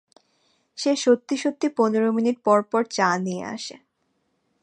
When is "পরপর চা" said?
2.43-3.09